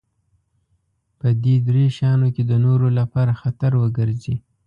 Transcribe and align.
په 1.19 1.27
دې 1.43 1.55
درې 1.67 1.83
شيانو 1.95 2.27
کې 2.35 2.43
د 2.45 2.53
نورو 2.65 2.87
لپاره 2.99 3.37
خطر 3.41 3.71
وګرځي. 3.81 4.35